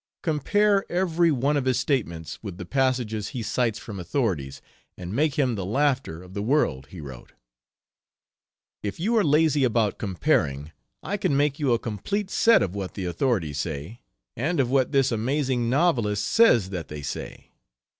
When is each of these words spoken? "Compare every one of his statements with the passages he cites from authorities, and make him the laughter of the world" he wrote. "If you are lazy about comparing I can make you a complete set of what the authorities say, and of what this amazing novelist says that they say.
"Compare 0.23 0.83
every 0.91 1.31
one 1.31 1.55
of 1.55 1.65
his 1.65 1.79
statements 1.79 2.39
with 2.41 2.57
the 2.57 2.65
passages 2.65 3.27
he 3.27 3.43
cites 3.43 3.77
from 3.77 3.99
authorities, 3.99 4.59
and 4.97 5.13
make 5.13 5.35
him 5.35 5.53
the 5.53 5.63
laughter 5.63 6.23
of 6.23 6.33
the 6.33 6.41
world" 6.41 6.87
he 6.87 6.99
wrote. 6.99 7.33
"If 8.81 8.99
you 8.99 9.15
are 9.17 9.23
lazy 9.23 9.63
about 9.63 9.99
comparing 9.99 10.71
I 11.03 11.17
can 11.17 11.37
make 11.37 11.59
you 11.59 11.71
a 11.73 11.77
complete 11.77 12.31
set 12.31 12.63
of 12.63 12.73
what 12.73 12.95
the 12.95 13.05
authorities 13.05 13.59
say, 13.59 14.01
and 14.35 14.59
of 14.59 14.71
what 14.71 14.91
this 14.91 15.11
amazing 15.11 15.69
novelist 15.69 16.25
says 16.25 16.71
that 16.71 16.87
they 16.87 17.03
say. 17.03 17.51